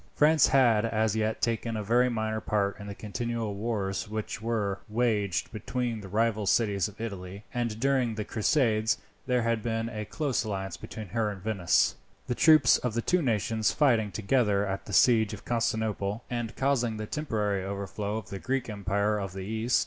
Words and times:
France 0.15 0.47
had 0.47 0.83
as 0.83 1.15
yet 1.15 1.43
taken 1.43 1.77
a 1.77 1.83
very 1.83 2.09
minor 2.09 2.41
part 2.41 2.79
in 2.79 2.87
the 2.87 2.95
continual 2.95 3.53
wars 3.53 4.09
which 4.09 4.41
were 4.41 4.79
waged 4.89 5.51
between 5.51 6.01
the 6.01 6.07
rival 6.07 6.47
cities 6.47 6.87
of 6.87 6.99
Italy, 6.99 7.43
and 7.53 7.79
during 7.79 8.15
the 8.15 8.25
Crusades 8.25 8.97
there 9.27 9.43
had 9.43 9.61
been 9.61 9.89
a 9.89 10.05
close 10.05 10.43
alliance 10.43 10.75
between 10.75 11.09
her 11.09 11.29
and 11.29 11.39
Venice, 11.43 11.93
the 12.25 12.33
troops 12.33 12.79
of 12.79 12.95
the 12.95 13.03
two 13.03 13.21
nations 13.21 13.71
fighting 13.73 14.11
together 14.11 14.65
at 14.65 14.85
the 14.87 14.91
siege 14.93 15.35
of 15.35 15.45
Constantinople, 15.45 16.23
and 16.31 16.55
causing 16.55 16.97
the 16.97 17.05
temporary 17.05 17.63
overthrow 17.63 18.17
of 18.17 18.29
the 18.31 18.39
Greek 18.39 18.71
Empire 18.71 19.19
of 19.19 19.33
the 19.33 19.41
East. 19.45 19.79